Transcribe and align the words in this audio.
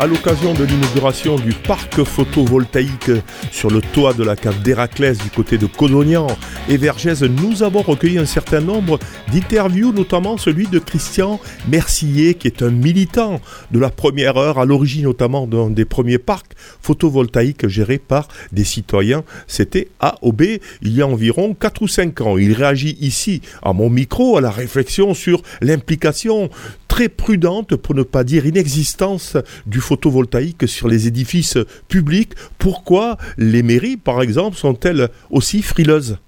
À 0.00 0.06
l'occasion 0.06 0.54
de 0.54 0.62
l'inauguration 0.62 1.34
du 1.34 1.52
parc 1.52 2.04
photovoltaïque 2.04 3.10
sur 3.50 3.68
le 3.68 3.80
toit 3.80 4.14
de 4.14 4.22
la 4.22 4.36
cave 4.36 4.62
d'Héraclès 4.62 5.18
du 5.18 5.28
côté 5.28 5.58
de 5.58 5.66
Codognan 5.66 6.28
et 6.68 6.76
Vergès, 6.76 7.22
nous 7.22 7.64
avons 7.64 7.82
recueilli 7.82 8.16
un 8.16 8.24
certain 8.24 8.60
nombre 8.60 9.00
d'interviews, 9.32 9.92
notamment 9.92 10.36
celui 10.38 10.68
de 10.68 10.78
Christian 10.78 11.40
Mercier, 11.68 12.34
qui 12.34 12.46
est 12.46 12.62
un 12.62 12.70
militant 12.70 13.40
de 13.72 13.80
la 13.80 13.90
première 13.90 14.36
heure, 14.36 14.60
à 14.60 14.64
l'origine 14.64 15.02
notamment 15.02 15.48
d'un 15.48 15.68
des 15.68 15.84
premiers 15.84 16.18
parcs 16.18 16.52
photovoltaïques 16.80 17.66
gérés 17.66 17.98
par 17.98 18.28
des 18.52 18.62
citoyens. 18.62 19.24
C'était 19.48 19.88
à 19.98 20.14
OB 20.22 20.42
il 20.42 20.96
y 20.96 21.02
a 21.02 21.08
environ 21.08 21.56
4 21.58 21.82
ou 21.82 21.88
5 21.88 22.20
ans. 22.20 22.38
Il 22.38 22.52
réagit 22.52 22.96
ici, 23.00 23.42
à 23.64 23.72
mon 23.72 23.90
micro, 23.90 24.36
à 24.36 24.40
la 24.40 24.52
réflexion 24.52 25.12
sur 25.12 25.42
l'implication 25.60 26.50
très 26.98 27.08
prudente, 27.08 27.76
pour 27.76 27.94
ne 27.94 28.02
pas 28.02 28.24
dire 28.24 28.44
inexistence, 28.44 29.36
du 29.66 29.78
photovoltaïque 29.78 30.66
sur 30.66 30.88
les 30.88 31.06
édifices 31.06 31.56
publics. 31.86 32.32
Pourquoi 32.58 33.18
les 33.36 33.62
mairies, 33.62 33.96
par 33.96 34.20
exemple, 34.20 34.56
sont-elles 34.56 35.08
aussi 35.30 35.62
frileuses? 35.62 36.18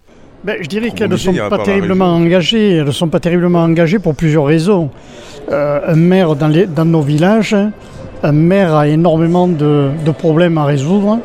Ben, 0.45 0.59
je 0.61 0.69
dirais 0.69 0.93
qu'elles 0.93 1.11
ne 1.11 1.17
sont 1.17 1.35
pas 1.35 1.59
terriblement 1.59 2.15
engagées. 2.15 2.77
Elles 2.77 2.85
ne 2.85 2.93
sont 2.93 3.09
pas 3.09 3.19
terriblement 3.19 3.65
engagées 3.65 3.99
pour 3.99 4.15
plusieurs 4.15 4.45
raisons. 4.45 4.91
Euh, 5.51 5.81
un 5.89 5.97
maire 5.97 6.37
dans, 6.37 6.47
les, 6.47 6.67
dans, 6.69 6.85
nos 6.85 7.03
villages, 7.03 7.57
un 8.23 8.33
maire 8.33 8.77
a 8.77 8.87
énormément 8.87 9.49
de, 9.49 9.89
de 10.07 10.11
problèmes 10.13 10.57
à 10.57 10.67
résoudre. 10.67 11.17
Mmh. 11.17 11.21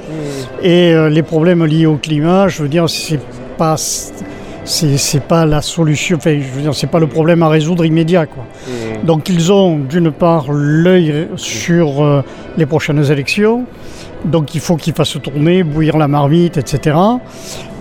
Et 0.64 0.92
euh, 0.92 1.08
les 1.08 1.22
problèmes 1.22 1.64
liés 1.64 1.86
au 1.86 1.98
climat, 1.98 2.48
je 2.48 2.64
veux 2.64 2.70
dire, 2.70 2.90
c'est 2.90 3.20
pas 3.60 3.78
c'est 4.66 5.24
pas 5.24 5.46
la 5.46 5.62
solution, 5.62 6.18
enfin, 6.18 6.38
je 6.40 6.56
veux 6.56 6.62
dire, 6.62 6.74
c'est 6.74 6.90
pas 6.90 7.00
le 7.00 7.08
problème 7.08 7.44
à 7.44 7.50
résoudre 7.50 7.86
immédiat. 7.86 8.26
Quoi. 8.26 8.44
Mmh. 8.44 9.06
Donc 9.06 9.30
ils 9.30 9.52
ont 9.52 9.78
d'une 9.78 10.12
part 10.12 10.52
l'œil 10.52 11.28
sur 11.36 12.04
euh, 12.04 12.22
les 12.58 12.66
prochaines 12.66 13.12
élections, 13.12 13.66
donc 14.26 14.56
il 14.56 14.62
faut 14.62 14.76
qu'ils 14.76 14.94
fassent 14.94 15.18
tourner, 15.22 15.64
bouillir 15.64 15.98
la 15.98 16.08
marmite, 16.08 16.58
etc. 16.58 16.98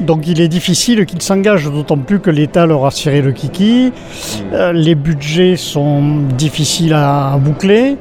Donc 0.00 0.28
il 0.28 0.40
est 0.40 0.48
difficile 0.48 1.06
qu'ils 1.06 1.22
s'engagent, 1.22 1.70
d'autant 1.70 1.96
plus 1.96 2.20
que 2.20 2.30
l'État 2.30 2.66
leur 2.66 2.84
a 2.84 2.90
serré 2.90 3.22
le 3.22 3.32
kiki, 3.32 3.90
mmh. 3.90 4.54
euh, 4.54 4.72
les 4.72 4.94
budgets 4.94 5.56
sont 5.56 6.02
difficiles 6.36 6.92
à, 6.92 7.32
à 7.32 7.36
boucler. 7.38 7.96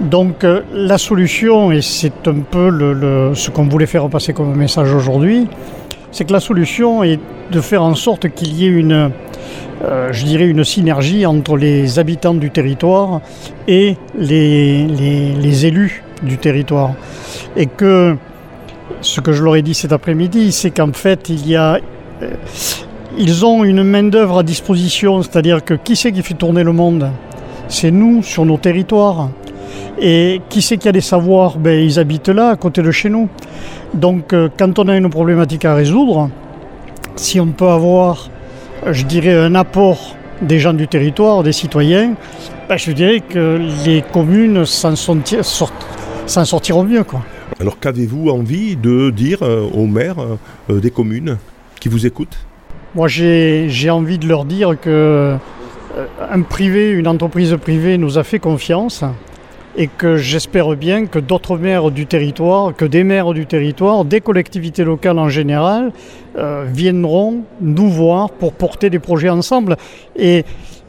Donc 0.00 0.42
euh, 0.42 0.62
la 0.72 0.96
solution, 0.96 1.70
et 1.70 1.82
c'est 1.82 2.26
un 2.26 2.40
peu 2.50 2.70
le, 2.70 2.92
le, 2.92 3.34
ce 3.34 3.50
qu'on 3.50 3.68
voulait 3.68 3.86
faire 3.86 4.08
passer 4.08 4.32
comme 4.32 4.54
message 4.54 4.92
aujourd'hui, 4.94 5.46
c'est 6.12 6.24
que 6.26 6.32
la 6.32 6.40
solution 6.40 7.02
est 7.02 7.18
de 7.50 7.60
faire 7.60 7.82
en 7.82 7.94
sorte 7.94 8.28
qu'il 8.28 8.54
y 8.54 8.66
ait 8.66 8.70
une, 8.70 9.10
euh, 9.82 10.12
je 10.12 10.24
dirais, 10.24 10.46
une 10.46 10.62
synergie 10.62 11.26
entre 11.26 11.56
les 11.56 11.98
habitants 11.98 12.34
du 12.34 12.50
territoire 12.50 13.20
et 13.66 13.96
les, 14.16 14.86
les, 14.86 15.66
élus 15.66 16.04
du 16.22 16.38
territoire. 16.38 16.92
Et 17.56 17.66
que 17.66 18.16
ce 19.00 19.20
que 19.20 19.32
je 19.32 19.42
leur 19.42 19.56
ai 19.56 19.62
dit 19.62 19.74
cet 19.74 19.92
après-midi, 19.92 20.52
c'est 20.52 20.70
qu'en 20.70 20.92
fait, 20.92 21.28
il 21.28 21.48
y 21.48 21.56
a. 21.56 21.78
Euh, 22.22 22.30
ils 23.18 23.44
ont 23.44 23.62
une 23.62 23.82
main-d'œuvre 23.82 24.38
à 24.38 24.42
disposition, 24.42 25.22
c'est-à-dire 25.22 25.62
que 25.62 25.74
qui 25.74 25.96
c'est 25.96 26.12
qui 26.12 26.22
fait 26.22 26.34
tourner 26.34 26.62
le 26.62 26.72
monde? 26.72 27.10
C'est 27.68 27.90
nous, 27.90 28.22
sur 28.22 28.46
nos 28.46 28.56
territoires. 28.56 29.28
Et 29.98 30.40
qui 30.48 30.62
c'est 30.62 30.78
qui 30.78 30.88
a 30.88 30.92
des 30.92 31.00
savoirs? 31.00 31.58
Ben, 31.58 31.78
Ils 31.78 31.98
habitent 31.98 32.28
là, 32.28 32.50
à 32.50 32.56
côté 32.56 32.82
de 32.82 32.90
chez 32.90 33.08
nous. 33.08 33.28
Donc, 33.94 34.32
euh, 34.32 34.48
quand 34.58 34.78
on 34.78 34.88
a 34.88 34.96
une 34.96 35.10
problématique 35.10 35.64
à 35.64 35.74
résoudre, 35.74 36.30
si 37.16 37.40
on 37.40 37.48
peut 37.48 37.68
avoir, 37.68 38.30
je 38.90 39.04
dirais, 39.04 39.34
un 39.34 39.54
apport 39.54 40.16
des 40.40 40.58
gens 40.58 40.72
du 40.72 40.88
territoire, 40.88 41.42
des 41.42 41.52
citoyens, 41.52 42.14
ben, 42.68 42.76
je 42.76 42.90
dirais 42.92 43.20
que 43.20 43.60
les 43.84 44.02
communes 44.02 44.64
s'en 44.64 44.96
sortiront 44.96 46.84
mieux. 46.84 47.04
Quoi. 47.04 47.22
Alors 47.60 47.78
qu'avez-vous 47.78 48.30
envie 48.30 48.76
de 48.76 49.10
dire 49.10 49.38
euh, 49.42 49.68
aux 49.74 49.86
maires 49.86 50.16
euh, 50.70 50.80
des 50.80 50.90
communes 50.90 51.36
qui 51.78 51.88
vous 51.88 52.06
écoutent? 52.06 52.38
Moi 52.94 53.08
j'ai 53.08 53.90
envie 53.90 54.18
de 54.18 54.26
leur 54.26 54.44
dire 54.44 54.78
que 54.80 55.36
un 56.30 56.42
privé, 56.42 56.90
une 56.90 57.08
entreprise 57.08 57.56
privée 57.60 57.98
nous 57.98 58.18
a 58.18 58.24
fait 58.24 58.38
confiance 58.38 59.04
et 59.76 59.86
que 59.86 60.16
j'espère 60.16 60.74
bien 60.76 61.06
que 61.06 61.18
d'autres 61.18 61.56
maires 61.56 61.90
du 61.90 62.06
territoire, 62.06 62.74
que 62.74 62.84
des 62.84 63.04
maires 63.04 63.32
du 63.32 63.46
territoire, 63.46 64.04
des 64.04 64.20
collectivités 64.20 64.84
locales 64.84 65.18
en 65.18 65.28
général, 65.28 65.92
euh, 66.36 66.66
viendront 66.68 67.44
nous 67.60 67.88
voir 67.88 68.30
pour 68.30 68.52
porter 68.52 68.90
des 68.90 68.98
projets 68.98 69.30
ensemble. 69.30 69.76
Et 70.16 70.44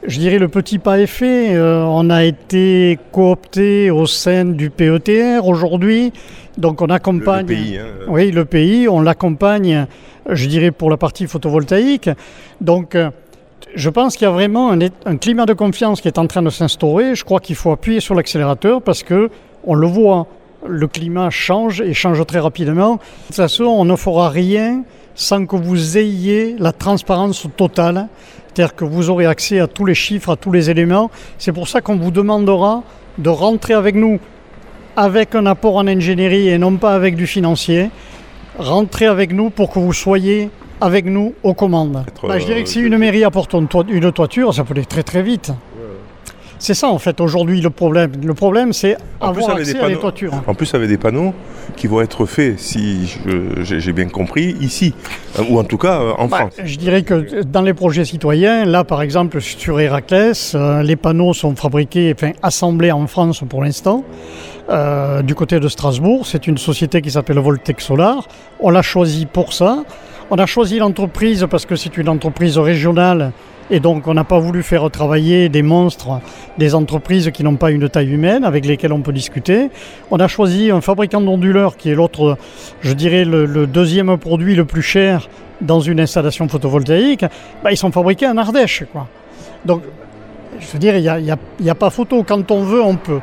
je 0.05 0.19
dirais 0.19 0.37
le 0.37 0.49
petit 0.49 0.79
pas 0.79 0.99
est 0.99 1.07
fait. 1.07 1.55
Euh, 1.55 1.83
on 1.85 2.09
a 2.09 2.25
été 2.25 2.99
coopté 3.11 3.89
au 3.89 4.05
sein 4.05 4.45
du 4.45 4.69
PETR 4.69 5.47
aujourd'hui, 5.47 6.11
donc 6.57 6.81
on 6.81 6.87
accompagne. 6.87 7.47
Le, 7.47 7.53
le 7.53 7.61
pays, 7.61 7.77
hein. 7.77 7.85
Oui, 8.09 8.31
le 8.31 8.45
pays, 8.45 8.87
on 8.89 9.01
l'accompagne. 9.01 9.87
Je 10.29 10.47
dirais 10.47 10.71
pour 10.71 10.89
la 10.89 10.97
partie 10.97 11.27
photovoltaïque. 11.27 12.09
Donc 12.59 12.95
euh, 12.95 13.11
je 13.75 13.89
pense 13.89 14.15
qu'il 14.15 14.25
y 14.25 14.29
a 14.29 14.31
vraiment 14.31 14.71
un, 14.71 15.17
climat 15.17 15.45
de 15.45 15.53
confiance 15.53 16.01
qui 16.01 16.07
est 16.07 16.17
en 16.17 16.27
train 16.27 16.41
de 16.41 16.49
s'instaurer. 16.49 17.15
Je 17.15 17.23
crois 17.23 17.39
qu'il 17.39 17.55
faut 17.55 17.71
appuyer 17.71 17.99
sur 17.99 18.15
l'accélérateur 18.15 18.81
parce 18.81 19.03
que 19.03 19.29
on 19.63 19.75
le 19.75 19.87
voit, 19.87 20.27
le 20.67 20.87
climat 20.87 21.29
change 21.29 21.81
et 21.81 21.93
change 21.93 22.25
très 22.25 22.39
rapidement. 22.39 22.95
De 22.95 22.99
toute 23.27 23.35
façon, 23.35 23.63
on 23.63 23.85
ne 23.85 23.95
fera 23.95 24.29
rien 24.29 24.83
sans 25.15 25.45
que 25.45 25.55
vous 25.55 25.97
ayez 25.97 26.55
la 26.57 26.71
transparence 26.71 27.47
totale, 27.55 28.07
c'est-à-dire 28.47 28.75
que 28.75 28.85
vous 28.85 29.09
aurez 29.09 29.25
accès 29.25 29.59
à 29.59 29.67
tous 29.67 29.85
les 29.85 29.95
chiffres, 29.95 30.31
à 30.31 30.35
tous 30.35 30.51
les 30.51 30.69
éléments. 30.69 31.11
C'est 31.37 31.51
pour 31.51 31.67
ça 31.67 31.81
qu'on 31.81 31.97
vous 31.97 32.11
demandera 32.11 32.83
de 33.17 33.29
rentrer 33.29 33.73
avec 33.73 33.95
nous 33.95 34.19
avec 34.95 35.33
un 35.33 35.45
apport 35.45 35.77
en 35.77 35.87
ingénierie 35.87 36.49
et 36.49 36.57
non 36.57 36.77
pas 36.77 36.93
avec 36.93 37.15
du 37.15 37.25
financier. 37.25 37.89
Rentrez 38.57 39.07
avec 39.07 39.31
nous 39.31 39.49
pour 39.49 39.71
que 39.71 39.79
vous 39.79 39.93
soyez 39.93 40.49
avec 40.83 41.05
nous 41.05 41.33
aux 41.43 41.53
commandes. 41.53 42.03
Bah, 42.23 42.37
je 42.39 42.45
dirais 42.45 42.61
que 42.61 42.69
si 42.69 42.81
une 42.81 42.97
mairie 42.97 43.23
apporte 43.23 43.53
une, 43.53 43.67
to 43.69 43.85
une 43.87 44.11
toiture, 44.11 44.53
ça 44.53 44.65
peut 44.65 44.73
aller 44.73 44.85
très 44.85 45.03
très 45.03 45.23
vite. 45.23 45.51
C'est 46.59 46.73
ça 46.73 46.87
en 46.87 46.97
fait 46.97 47.19
aujourd'hui 47.19 47.59
le 47.59 47.69
problème. 47.69 48.11
Le 48.23 48.33
problème 48.33 48.71
c'est 48.71 48.95
avoir 49.19 49.49
accès 49.49 49.73
panneaux, 49.73 49.85
à 49.85 49.89
des 49.89 49.97
toitures. 49.97 50.33
En 50.47 50.53
plus 50.53 50.73
avec 50.73 50.87
des 50.87 50.97
panneaux 50.97 51.33
qui 51.75 51.87
vont 51.87 51.99
être 51.99 52.25
faits, 52.25 52.57
si 52.57 53.17
j'ai 53.61 53.91
bien 53.91 54.07
compris, 54.07 54.55
ici, 54.61 54.93
ou 55.49 55.59
en 55.59 55.65
tout 55.65 55.77
cas 55.77 55.99
en 56.17 56.27
bah, 56.27 56.37
France. 56.37 56.53
Je 56.63 56.77
dirais 56.77 57.03
que 57.03 57.43
dans 57.43 57.63
les 57.63 57.73
projets 57.73 58.05
citoyens, 58.05 58.63
là 58.63 58.85
par 58.85 59.01
exemple 59.01 59.41
sur 59.41 59.79
Héraclès, 59.79 60.53
euh, 60.55 60.83
les 60.83 60.95
panneaux 60.95 61.33
sont 61.33 61.55
fabriqués, 61.55 62.13
enfin 62.15 62.31
assemblés 62.41 62.93
en 62.93 63.07
France 63.07 63.43
pour 63.49 63.61
l'instant. 63.61 64.05
Euh, 64.69 65.21
du 65.21 65.35
côté 65.35 65.59
de 65.59 65.67
Strasbourg, 65.67 66.25
c'est 66.25 66.47
une 66.47 66.57
société 66.57 67.01
qui 67.01 67.11
s'appelle 67.11 67.39
Voltec 67.39 67.81
Solar. 67.81 68.25
On 68.61 68.69
l'a 68.69 68.81
choisi 68.81 69.25
pour 69.25 69.51
ça. 69.51 69.83
On 70.31 70.37
a 70.37 70.45
choisi 70.45 70.79
l'entreprise 70.79 71.45
parce 71.49 71.65
que 71.65 71.75
c'est 71.75 71.97
une 71.97 72.09
entreprise 72.09 72.57
régionale 72.57 73.31
et 73.69 73.79
donc 73.79 74.07
on 74.07 74.13
n'a 74.13 74.23
pas 74.23 74.39
voulu 74.39 74.63
faire 74.63 74.89
travailler 74.89 75.49
des 75.49 75.61
monstres, 75.61 76.19
des 76.57 76.75
entreprises 76.75 77.31
qui 77.31 77.43
n'ont 77.43 77.55
pas 77.55 77.71
une 77.71 77.89
taille 77.89 78.11
humaine 78.11 78.43
avec 78.43 78.65
lesquelles 78.65 78.93
on 78.93 79.01
peut 79.01 79.13
discuter. 79.13 79.69
On 80.11 80.17
a 80.17 80.27
choisi 80.27 80.71
un 80.71 80.81
fabricant 80.81 81.21
d'onduleurs 81.21 81.77
qui 81.77 81.89
est 81.89 81.95
l'autre, 81.95 82.37
je 82.81 82.93
dirais, 82.93 83.25
le, 83.25 83.67
deuxième 83.67 84.17
produit 84.17 84.55
le 84.55 84.65
plus 84.65 84.81
cher 84.81 85.29
dans 85.61 85.79
une 85.79 85.99
installation 85.99 86.47
photovoltaïque. 86.47 87.25
Bah, 87.63 87.71
ils 87.71 87.77
sont 87.77 87.91
fabriqués 87.91 88.27
en 88.27 88.37
Ardèche. 88.37 88.83
Quoi. 88.91 89.07
Donc, 89.65 89.81
je 90.59 90.67
veux 90.71 90.79
dire, 90.79 90.97
il 90.97 91.37
n'y 91.61 91.69
a 91.69 91.75
pas 91.75 91.89
photo. 91.89 92.23
Quand 92.23 92.51
on 92.51 92.63
veut, 92.63 92.81
on 92.81 92.95
peut. 92.95 93.19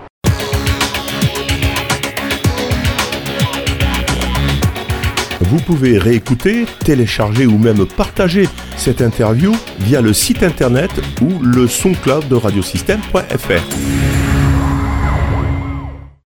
Vous 5.40 5.58
pouvez 5.58 5.98
réécouter, 5.98 6.66
télécharger 6.84 7.46
ou 7.46 7.58
même 7.58 7.86
partager 7.86 8.48
cette 8.76 9.00
interview 9.00 9.54
via 9.80 10.00
le 10.00 10.12
site 10.12 10.42
internet 10.42 10.90
ou 11.22 11.40
le 11.42 11.66
SoundCloud 11.66 12.28
de 12.28 12.34
radiosystème.fr. 12.34 14.19